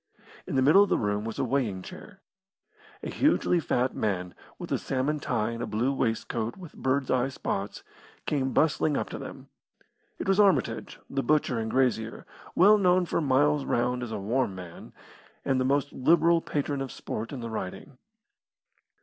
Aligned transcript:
In 0.47 0.55
the 0.55 0.63
middle 0.63 0.81
of 0.81 0.89
the 0.89 0.97
room 0.97 1.25
was 1.25 1.37
a 1.37 1.43
weighing 1.43 1.83
chair. 1.83 2.21
A 3.03 3.11
hugely 3.11 3.59
fat 3.59 3.93
man, 3.95 4.33
with 4.57 4.71
a 4.71 4.79
salmon 4.79 5.19
tie 5.19 5.51
and 5.51 5.61
a 5.61 5.67
blue 5.67 5.93
waistcoat 5.93 6.57
with 6.57 6.73
birds' 6.73 7.11
eye 7.11 7.27
spots, 7.29 7.83
came 8.25 8.51
bustling 8.51 8.97
up 8.97 9.09
to 9.09 9.19
them. 9.19 9.49
It 10.17 10.27
was 10.27 10.39
Armitage, 10.39 10.97
the 11.07 11.21
butcher 11.21 11.59
and 11.59 11.69
grazier, 11.69 12.25
well 12.55 12.79
known 12.79 13.05
for 13.05 13.21
miles 13.21 13.63
round 13.63 14.01
as 14.01 14.11
a 14.11 14.17
warm 14.17 14.55
man, 14.55 14.91
and 15.45 15.61
the 15.61 15.65
most 15.65 15.93
liberal 15.93 16.41
patron 16.41 16.81
of 16.81 16.91
sport 16.91 17.31
in 17.31 17.39
the 17.41 17.51
Riding. 17.51 17.99